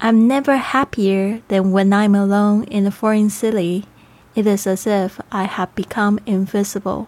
[0.00, 3.84] I'm never happier than when I'm alone in a foreign city.
[4.34, 7.06] It is as if I have become invisible.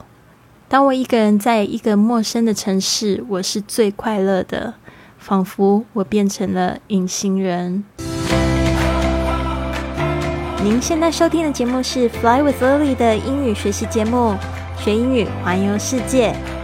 [0.68, 4.74] 当我一个人在一个陌生的城市，我是最快乐的，
[5.18, 7.84] 仿佛我变成了隐形人。
[10.62, 14.34] 您现在收听的节目是《Fly with Lily》的英语学习节目，
[14.78, 16.34] 学英语环游世界。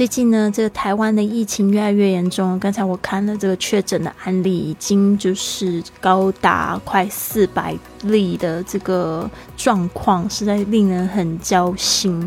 [0.00, 2.58] 最近呢，这个台湾的疫情越来越严重。
[2.58, 12.26] 刚才我看了这个确诊的案例，已经就是高达快四百例的这个状况，实在令人很焦心。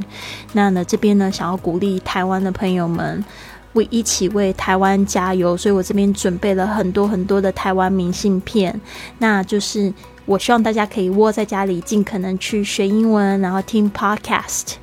[0.52, 3.26] 那呢，这边呢，想要鼓励台湾的朋友们。
[3.74, 8.79] 为一起为台湾加油，所以我这边准备了很多很多的台湾明信片。
[9.18, 9.91] 那就是
[10.26, 14.76] 我希望大家可以窝在家里，尽可能去学英文，然后听 podcast。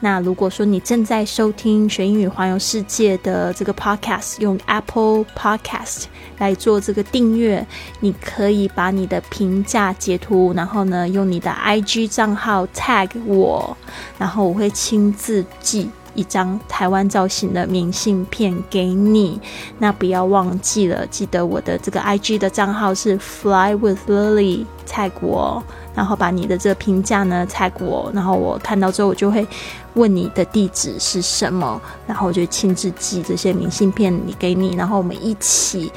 [0.00, 6.04] 那如果说你正在收听学英语环游世界的这个 podcast，用 Apple Podcast
[6.38, 7.64] 来做这个订阅，
[8.00, 13.76] 你可以把你的评价截图，然后呢用你的 IG 账号 tag 我，
[14.18, 15.88] 然后我会亲自寄。
[16.18, 19.40] 一张台湾造型的明信片给你，
[19.78, 25.62] 那不要忘记了，记得我的这个 I G 的账号是 Fly with Lily，泰国，
[25.94, 29.46] 然后把你的这个评价呢泰国，然后我看到之后，我就会
[29.94, 35.92] 问你的地址是什么，然后我就亲自寄这些明信片你给你，然后我们一起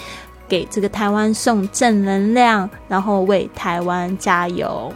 [0.48, 4.94] 给这个台湾送正能量，然后为台湾加油。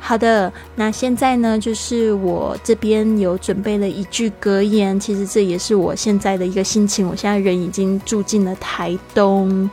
[0.00, 7.06] 好的，那现在呢，就是我这边有准备了一句格言，其实这也是我现在的一个心情。
[7.06, 9.68] 我现在人已经住进了台东。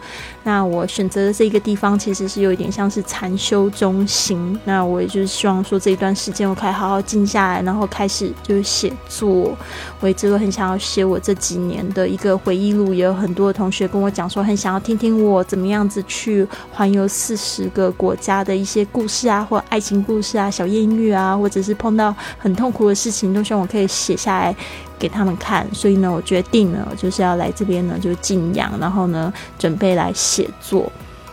[0.45, 4.57] 那我选择的这个地方其实是有一点像是禅修中心。
[4.63, 9.57] 那我也就是希望说这一段时间我可以好好静下来，然后开始就是写作。
[9.99, 24.55] 我一直都很想要写我这几年的一个回忆录，也有很多同学跟我讲说很想要听听我怎么样子去环游四十个国家的一些故事啊，或爱情故事啊、小艳遇啊，或者是碰到很痛苦的事情，都希望我可以写下来。
[24.97, 30.91] 给他们看，所以呢，我决定了就是要来这边呢，就静养，然后呢，准备来写作。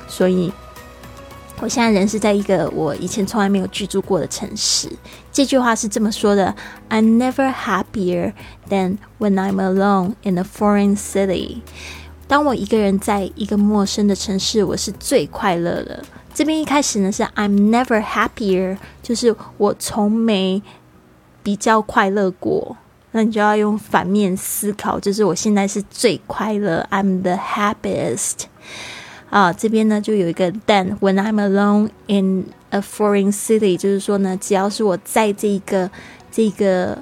[0.08, 0.52] 所以，
[1.60, 4.90] 我现在人是在一个我以前从来没有居住过的城市。
[5.32, 6.54] 这句话是这么说的
[6.90, 8.32] ：“I'm never happier
[8.68, 11.58] than when I'm alone in a foreign city。”
[12.28, 16.02] 当我一个人在一个陌生的城市，我是最快乐的。
[16.34, 20.62] 这边一开始呢是 “I'm never happier”，就是我从没
[21.42, 22.76] 比较快乐过。
[23.12, 28.46] 那你就要用反面思考，就是我现在是最快乐，I'm the happiest。
[29.30, 35.90] 啊，这边呢就有一个 then when I'm alone in a foreign city，就是说呢，只要是我在这个
[36.30, 36.98] 这个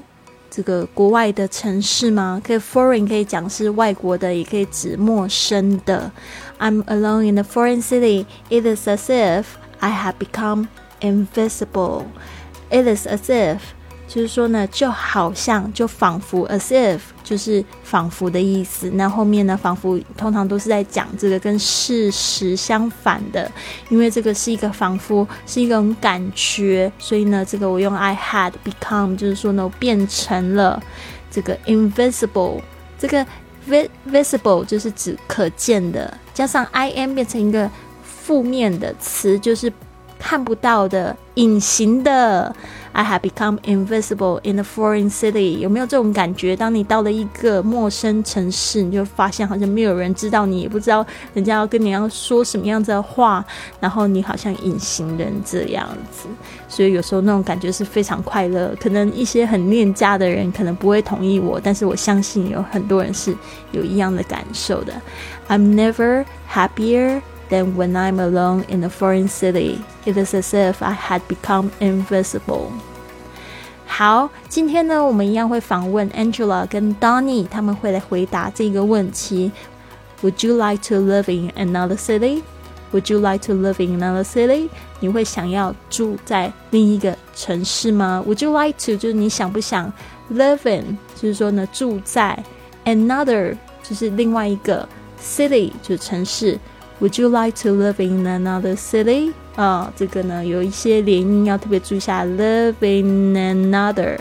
[0.48, 6.10] 这个国外的城市嘛，可以 foreign 可以讲是外国的，也可以指陌生的。
[6.58, 8.26] I'm alone in a foreign city.
[8.48, 9.44] It is as if
[9.80, 10.68] I have become
[11.00, 12.04] invisible.
[12.70, 13.58] It is as if
[14.12, 18.90] 就是说呢，就好像就仿佛，as if 就是仿佛的意思。
[18.94, 23.48] 那后面呢，仿佛通常都是在讲这个跟事实相反的，
[23.88, 30.82] 因为这个是一个仿佛是一种感觉，所以呢，这个我用 I had become，就是说呢，变成了
[31.30, 32.60] 这个 invisible。
[32.98, 33.24] 这个
[34.10, 37.70] visible 就是指可见的，加上 I am 变成一个
[38.02, 39.72] 负面的词，就是
[40.18, 42.54] 看不到的、隐形的。
[42.92, 45.58] I have become invisible in a foreign city。
[45.58, 46.56] 有没有这种感觉？
[46.56, 53.44] 当你到了一个陌生城市，你就发现好像没有人知道你，也不知道人家要跟你要说什么样子的话，
[53.78, 56.26] 然后你好像隐形人这样子。
[56.68, 58.74] 所以有时候那种感觉是非常快乐。
[58.80, 63.34] 可能一些很恋家的人可能不会同意我，但是我相信有很多人是
[63.70, 64.92] 有一样的感受的。
[65.48, 67.22] I'm never happier.
[67.49, 69.79] than when I'm alone in a foreign city.
[70.05, 72.69] It is as if I had become invisible.
[73.87, 79.51] 好，今天呢，我们一样会访问 Angela 跟 Donny，他们会来回答这个问题。
[80.21, 82.41] Would you like to live in another city?
[82.91, 84.69] Would you like to live in another city?
[84.99, 88.23] 你会想要住在另一个城市吗？
[88.25, 89.91] Would you like to 就是你想不想
[90.31, 92.43] live in，就是说呢住在
[92.85, 94.87] another 就是另外一个
[95.21, 96.57] city 就是城市。
[97.00, 99.32] Would you like to live in another city？
[99.56, 102.24] 啊，这个呢有一些连音要特别注意一下。
[102.26, 104.18] Live in another，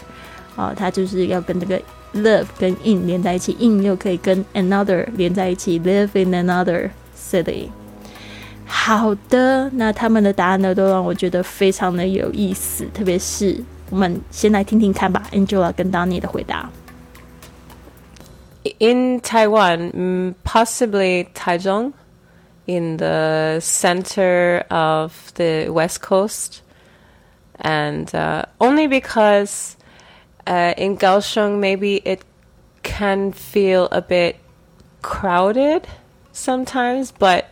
[0.56, 1.82] 啊，它就是要跟这个
[2.14, 7.68] live 跟 in 连在一起，in 又可以跟 another 连在一起，live in another city。
[8.66, 16.70] 好的，那他们的答案呢，都让我觉得非常的有意思，特别是我们先来听听看吧，Angela 跟 Danny 的回答。
[18.80, 21.94] In Taiwan, mm, possibly Taichung,
[22.70, 26.62] in the center of the west coast,
[27.56, 29.76] and uh, only because
[30.46, 32.22] uh, in Kaohsiung maybe it
[32.84, 34.36] can feel a bit
[35.02, 35.88] crowded
[36.32, 37.50] sometimes, but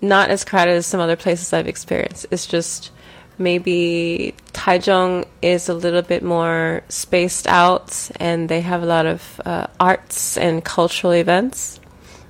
[0.00, 2.24] not as crowded as some other places I've experienced.
[2.30, 2.92] It's just
[3.36, 9.42] maybe Taichung is a little bit more spaced out and they have a lot of
[9.44, 11.80] uh, arts and cultural events.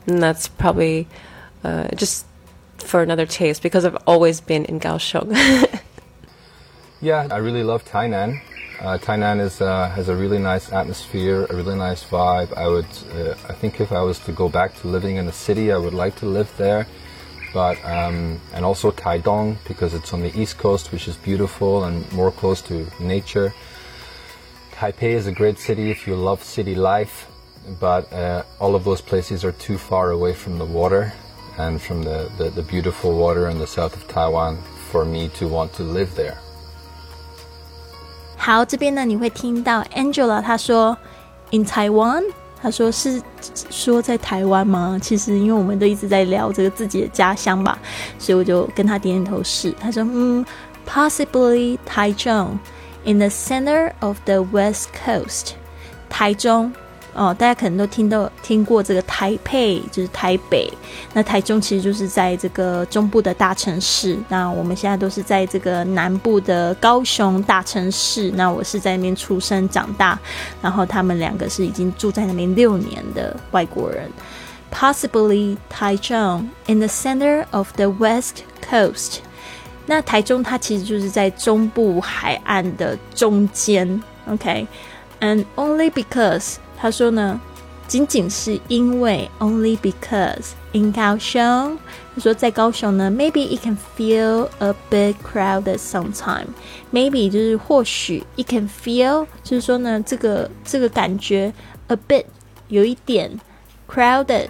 [0.09, 1.07] And that's probably
[1.67, 2.27] uh, just
[2.79, 5.29] for another taste because I've always been in Kaohsiung.
[7.01, 8.41] yeah, I really love Tainan.
[8.81, 12.57] Uh, Tainan is, uh, has a really nice atmosphere, a really nice vibe.
[12.57, 15.33] I would, uh, I think if I was to go back to living in a
[15.33, 16.87] city, I would like to live there
[17.57, 21.97] but um, and also Taidong because it's on the east coast, which is beautiful and
[22.13, 23.55] more close to nature.
[24.73, 27.27] Taipei is a great city if you love city life,
[27.81, 31.15] but uh, all of those places are too far away from the water
[31.58, 34.58] and from the, the, the beautiful water in the south of Taiwan
[34.92, 36.36] for me to want to live there.
[38.38, 40.98] 好，这边呢你会听到 Angela 她说，
[41.52, 42.24] In Taiwan
[42.62, 43.22] 他说是
[43.70, 44.98] 说在台湾吗？
[45.02, 47.78] 其实因为我们都一直在聊这个自己的家乡吧，
[48.18, 49.72] 所以我就跟他点点头是。
[49.80, 50.46] 他说嗯，
[50.88, 52.60] possibly Taichung
[53.04, 55.54] in the center of the west coast，
[56.10, 56.72] 台中。
[57.17, 60.71] 哦，大家可能都听到听过这个台北，就是台北。
[61.15, 64.19] 那台中其实就是在这个中部的大城市。
[64.29, 68.31] 那我们现在都是在这个南部的高雄大城市。
[68.37, 70.19] 那我是在那边出生长大，
[70.61, 74.11] 然后他们两个是已经住在那边六年的外国人。
[74.71, 79.21] Possibly Taichung in the center of the west coast。
[79.87, 84.03] 那台中它其实就是在中部海岸的中间。
[84.29, 87.41] OK，and only because 他说呢，
[87.89, 91.79] 仅仅是因为 only because in 高雄，
[92.15, 96.47] 他说在高雄呢，maybe it can feel a bit crowded sometime。
[96.93, 101.53] maybe 就是或许，it can feel 就是说呢，这个这个感觉
[101.89, 102.25] a bit
[102.69, 103.41] 有一点
[103.89, 104.49] crowded。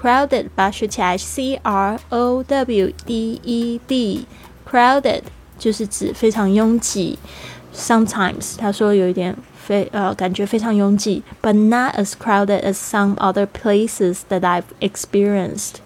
[0.00, 5.22] crowded 把它学起来，c r o w d e d，crowded
[5.58, 7.18] 就是指非常拥挤。
[7.74, 9.34] Sometimes 他说有一点
[9.66, 15.76] 非呃感觉非常拥挤，but not as crowded as some other places that I've experienced。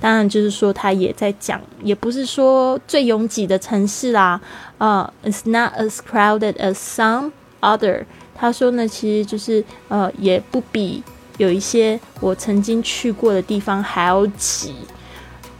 [0.00, 4.40] 当然就是说他也在讲，也不是说最拥挤的城市啦，
[4.78, 8.04] 呃，it's not as crowded as some other。
[8.34, 11.02] 他说呢，其实就是呃也不比
[11.38, 14.74] 有一些我曾经去过的地方还要挤。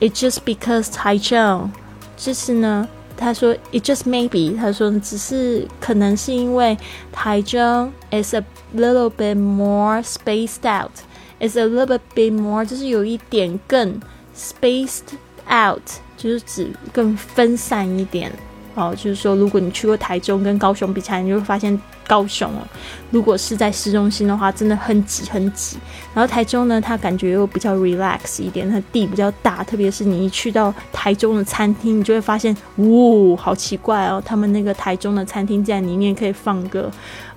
[0.01, 1.71] It's just because Taichung，
[2.17, 2.89] 就是呢。
[3.17, 4.57] 他说，It just maybe。
[4.57, 6.77] 他说，只是可能是因为
[7.13, 8.45] 台中 is a
[8.75, 10.93] little bit more spaced out。
[11.43, 14.01] is a little bit more，就是有一点更
[14.37, 15.17] spaced
[15.51, 15.83] out，
[16.17, 18.31] 就是指更分散一点。
[18.75, 22.67] 哦，就是说，如果你去过台中跟高雄比起来，你就会发现高雄哦，
[23.11, 25.77] 如果是在市中心的话，真的很挤很挤。
[26.15, 36.91] 然后台中呢，它感觉又比较 relax 一点，它地比较大，特别是你一去到台中的餐厅，你就会发现，呜，好奇怪哦，他们那个台中的餐厅竟然里面可以放个。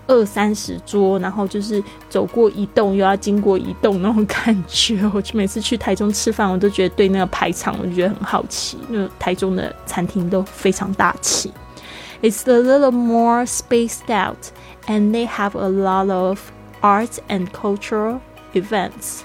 [0.07, 5.09] 二三十桌，然后就是走过一栋又要经过一栋那种感觉。
[5.13, 8.77] 我就每次去台中吃饭，我都觉得对那个排场，我就觉得很好奇。
[8.89, 11.51] 因为台中的餐厅都非常大气。
[12.21, 14.51] It's a little more spaced out,
[14.88, 16.39] and they have a lot of
[16.81, 18.19] arts and cultural
[18.53, 19.21] events.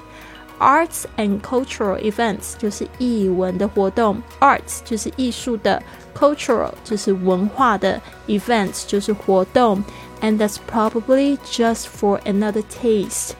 [0.59, 5.83] Arts and cultural events 就是艺文的活动，arts 就是艺术的
[6.15, 9.83] ，cultural 就是文化的，events 就是活动。
[10.22, 13.32] and that's probably just for another taste。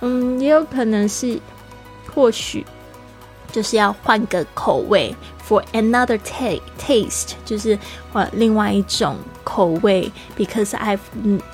[0.00, 1.40] 嗯，也有可能是，
[2.14, 2.64] 或许
[3.52, 5.14] 就是要换个口味，
[5.48, 7.78] for another taste taste 就是
[8.12, 10.10] 呃另外一种口味。
[10.36, 10.98] Because I've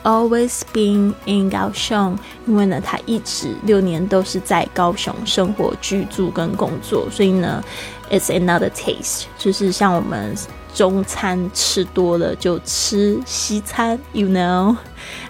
[0.02, 7.62] always been in 高雄，因为呢，他一直六年都是在高雄生活、居住跟工作，所以呢，
[8.10, 10.36] it's another taste，就是像我们。
[10.75, 14.77] 中餐吃多了就吃西餐，you know，all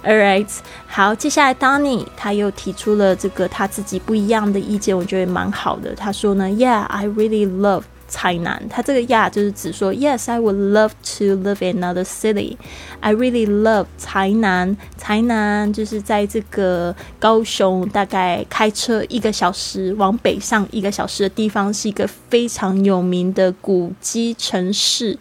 [0.04, 0.48] right。
[0.88, 5.94] 好，接下来 Donny 他又提出了这个他自己不一样的意见，我觉得蛮好的。
[5.94, 8.62] 他说呢，Yeah，I really love 台南。
[8.70, 12.58] 它这个亚就是指说，Yes, I would love to live in another city.
[13.00, 14.76] I really love 台南。
[14.98, 25.18] 台南就是在这个高雄，大概开车一个小时往北上一个小时的地方，是一个非常有名的古迹城市。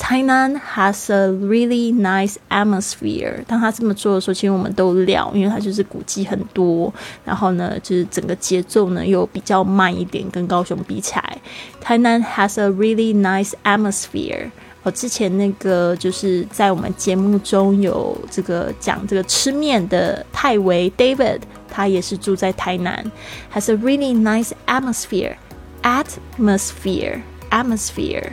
[0.00, 3.44] Tainan has a really nice atmosphere。
[3.46, 6.90] 当他这么做的时候，其实我们都聊，因为它就是古迹很多，
[7.22, 11.38] 然后呢，就是整个节奏呢又比较慢一点，跟高雄比起来。
[11.84, 14.50] Tainan has a really nice atmosphere。
[14.82, 23.04] 我之前那个就是在我们节目中有这个讲这个吃面的泰维 David，他也是住在台南
[23.54, 25.34] ，has a really nice atmosphere。
[25.82, 28.32] atmosphere atmosphere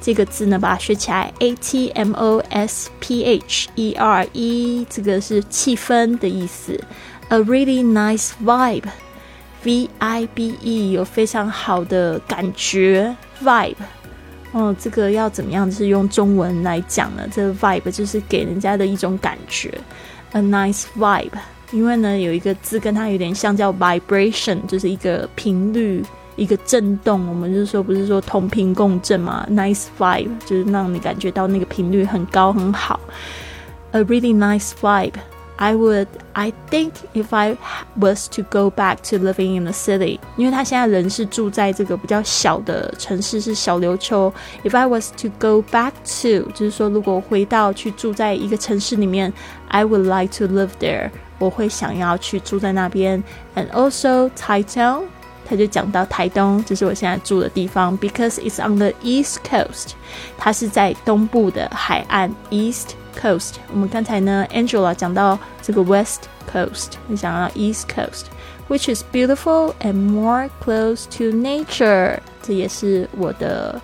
[0.00, 6.80] 这个字呢，把它学起来，a t m o s p h e r e，这个是气氛的意思。
[7.28, 13.74] A really nice vibe，v i b e，有非常好的感觉，vibe。
[14.52, 15.68] 哦，这个要怎么样？
[15.70, 17.28] 就是用中文来讲呢？
[17.30, 19.70] 这个 vibe 就是给人家的一种感觉
[20.32, 21.32] ，a nice vibe。
[21.70, 26.02] 因为呢，有一个字跟它有点像，叫 vibration，就是一个频率。
[26.37, 29.45] 一个震动，我们就是说，不是说同频共振嘛？
[29.51, 32.99] Nice vibe 就是让你感觉到那个频率很高很好。
[33.91, 35.13] A really nice vibe.
[35.57, 37.55] I would, I think, if I
[37.95, 44.33] was to go back to living in the city，因为他现在人是住在这个比较小的城市，是小琉球。
[44.63, 49.31] If I was to go back to，就是说，如果回到去住在一个城市里面，
[49.67, 53.23] I would like to live there，我会想要去住在那边。
[53.55, 55.03] And also Taichung。
[55.47, 59.91] 他就讲到台东，就是我现在住的地方，because it's on the east coast，
[60.37, 63.55] 它是在东部的海岸 east coast。
[63.71, 72.19] 我们刚才呢，Angela 讲到这个 west coast，你想到 east coast，which is beautiful and more close to nature。
[72.41, 73.81] 这也是我的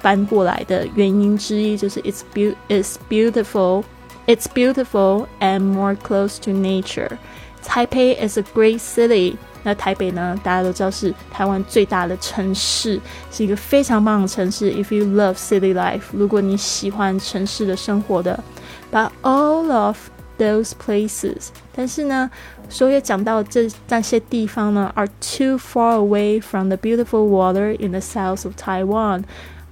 [0.00, 7.18] 搬过来的原因之一，就是 it's beau it's beautiful。It's beautiful and more close to nature.
[7.64, 9.36] Taipei is a great city
[9.67, 10.33] 那台北呢？
[10.41, 12.97] 大家都知道是台湾最大的城市，
[13.29, 14.71] 是一个非常棒的城市。
[14.71, 18.41] If you love city life，如果你喜欢城市的生活的
[18.89, 19.97] ，But all of
[20.39, 22.31] those places，但是呢，
[22.69, 29.23] 所有讲到这那些地方呢，are too far away from the beautiful water in the south of Taiwan。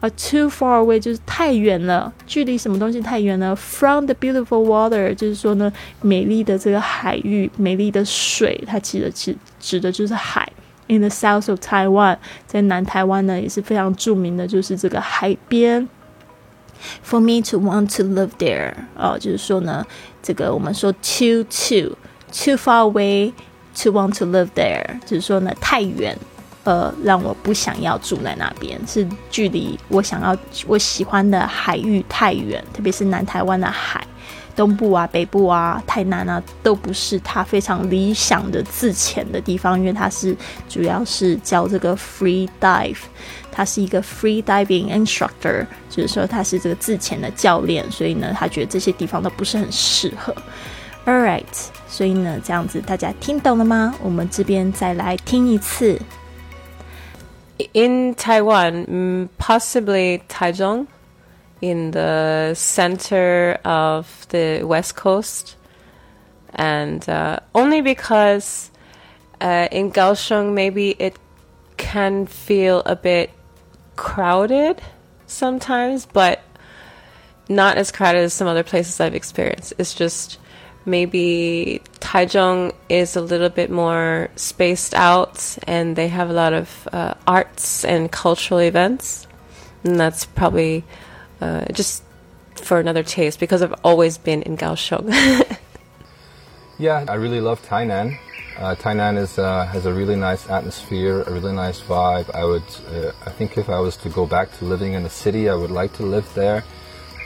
[0.02, 0.12] Are。
[0.12, 5.72] too far away 就是太远了，距离什么东西太远了？From the beautiful water 就是说呢，
[6.02, 9.36] 美丽的这个海域，美丽的水，它指的指
[9.66, 10.48] 指的就是海。
[10.88, 15.90] In the south of Taiwan，在南台湾呢也是非常著名的，就是这个海边。
[17.04, 19.84] For me to want to live there，哦，就是说呢，
[20.22, 21.98] 这个我们说 too too
[22.32, 23.34] too far away
[23.82, 26.16] to want to live there，就是说呢太远。
[26.66, 34.04] 呃，让我不想要住在那边，是距离我想要我喜欢的海域太远，特别是南台湾的海，
[34.56, 40.36] 东部啊、北部啊、台南啊，都不是他非常理想的自潜的地方，因为他是
[40.70, 42.98] 主要是教这个 free dive，
[43.52, 50.34] 他是一个 free diving instructor，就是说他是这个自潜的教练，所以呢，他觉得这些地方都不是很适合。
[51.06, 51.44] All right，
[51.88, 53.94] 所以呢，这样子大家听懂了吗？
[54.02, 56.00] 我们这边再来听一次。
[57.74, 60.88] in Taiwan, mm, possibly Taichung,
[61.62, 65.56] in the center of the west coast,
[66.54, 68.72] and uh, only because
[69.42, 71.18] uh, in Kaohsiung maybe it
[71.78, 73.32] can feel a bit
[73.96, 74.82] crowded
[75.28, 76.42] sometimes, but
[77.50, 79.74] not as crowded as some other places I've experienced.
[79.78, 80.40] It's just
[80.86, 86.88] maybe Taichung is a little bit more spaced out and they have a lot of
[86.92, 89.28] uh, arts and cultural events.
[89.84, 90.84] And that's probably
[91.42, 92.04] uh, just
[92.56, 95.10] for another taste because I've always been in Kaohsiung.
[96.80, 98.18] yeah, I really love Tainan.
[98.58, 102.34] Uh, Tainan is, uh, has a really nice atmosphere, a really nice vibe.
[102.34, 105.10] I would, uh, I think if I was to go back to living in a
[105.10, 106.64] city, I would like to live there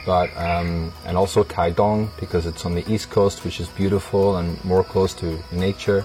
[0.06, 4.62] but um, and also Taidong because it's on the east coast, which is beautiful and
[4.64, 6.04] more close to nature.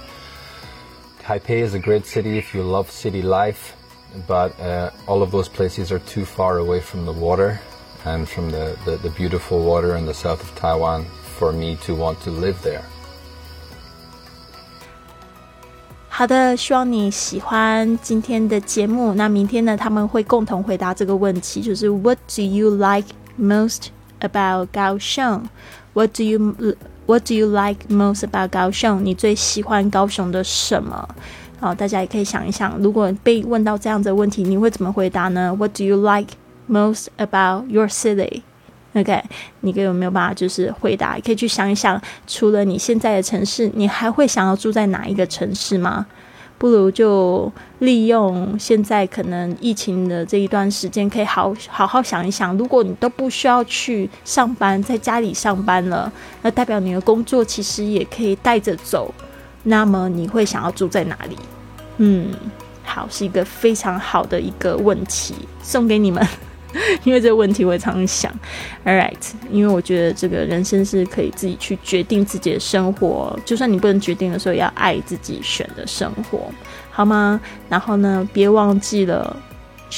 [1.22, 3.76] Taipei is a great city if you love city life,
[4.28, 7.60] but uh, all of those places are too far away from the water
[8.05, 11.05] and from the, the, the beautiful water in the south of Taiwan
[11.39, 12.83] for me to want to live there.
[16.09, 19.15] 好的，希望你喜欢今天的节目。
[19.15, 23.87] 那明天呢，他们会共同回答这个问题，就是 What do you like most
[24.21, 25.45] about Kaohsiung?
[25.95, 26.55] What do you
[27.07, 29.03] What do you like most about 高雄？
[29.03, 31.09] 你最喜欢高雄的什么？
[31.59, 35.55] 好，大家也可以想一想，如果被问到这样的问题，你会怎么回答呢？
[35.59, 36.35] What do you like
[36.70, 39.24] most about your city？OK，
[39.62, 41.20] 你有没有办法就是回答？
[41.20, 46.06] 可以去想一想，除了你现在的城市，你还会想要住在哪一个城市吗？
[46.58, 52.58] 不如就利用现在可能疫情的这一段时间，可以好好好想一想。
[52.58, 56.10] 如果你都不需要去上班，在家里上班了，
[56.42, 59.14] 那代表你的工作其实也可以带着走。
[59.64, 61.38] 那么你会想要住在哪里？
[61.98, 62.34] 嗯，
[62.86, 66.26] 好，是一个非常好的一个问题，送给你们。
[67.04, 68.32] 因为这个问题我也常常想
[68.86, 76.52] ，All right，因为我觉得这个人生是可以自己去决定自己的生活，就算你不能决定的时候，也要爱自己选的生活，
[76.92, 77.40] 好吗？
[77.70, 79.36] 然后呢，别忘记了。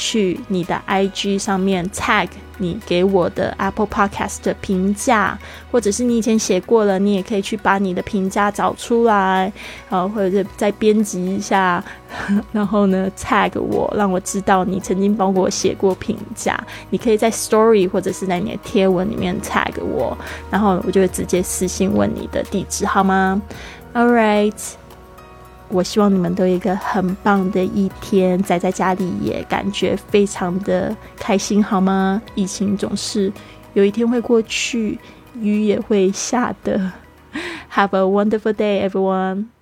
[0.00, 2.28] 去你的 IG 上面 tag
[2.58, 5.36] 你给我的 Apple Podcast 的评价，
[5.72, 9.52] 或者是你以前写过了，你也可以去把你的评价找出来，
[9.90, 11.82] 然后或者再编辑一下，
[12.52, 16.58] 然后呢 tag 我，让我知道你曾经帮我写过评价。
[16.90, 20.16] 你可以在 Story 或者是在你的贴文里面 tag 我，
[20.48, 23.42] 然后我就会直接私信问你的地址，好吗
[23.94, 24.77] ？All right。
[25.70, 32.20] 我希望你们都有一个很棒的一天，宅在家里也感觉非常的开心，好吗？
[32.34, 33.32] 疫情总是
[33.74, 34.98] 有一天会过去，
[35.38, 36.92] 雨也会下的。
[37.70, 39.57] Have a wonderful day, everyone.